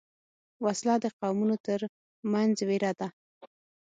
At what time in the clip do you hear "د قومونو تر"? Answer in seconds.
1.03-1.79